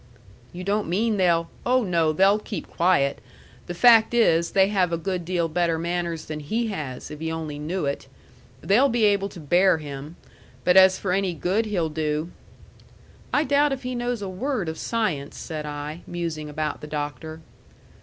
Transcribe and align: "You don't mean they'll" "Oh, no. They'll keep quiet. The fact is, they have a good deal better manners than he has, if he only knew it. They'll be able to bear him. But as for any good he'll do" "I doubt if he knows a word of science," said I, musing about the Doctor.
"You 0.51 0.63
don't 0.63 0.89
mean 0.89 1.17
they'll" 1.17 1.47
"Oh, 1.73 1.83
no. 1.83 2.11
They'll 2.11 2.39
keep 2.39 2.67
quiet. 2.67 3.21
The 3.67 3.75
fact 3.75 4.15
is, 4.15 4.53
they 4.53 4.69
have 4.69 4.91
a 4.91 4.97
good 4.97 5.23
deal 5.25 5.47
better 5.47 5.77
manners 5.77 6.25
than 6.25 6.39
he 6.39 6.69
has, 6.69 7.11
if 7.11 7.19
he 7.19 7.31
only 7.31 7.59
knew 7.59 7.85
it. 7.85 8.07
They'll 8.63 8.89
be 8.89 9.03
able 9.03 9.29
to 9.29 9.39
bear 9.39 9.77
him. 9.77 10.15
But 10.63 10.75
as 10.75 10.97
for 10.97 11.11
any 11.11 11.35
good 11.35 11.67
he'll 11.67 11.89
do" 11.89 12.31
"I 13.31 13.43
doubt 13.43 13.73
if 13.73 13.83
he 13.83 13.93
knows 13.93 14.23
a 14.23 14.27
word 14.27 14.67
of 14.69 14.79
science," 14.79 15.37
said 15.37 15.67
I, 15.67 16.01
musing 16.07 16.49
about 16.49 16.81
the 16.81 16.87
Doctor. 16.87 17.41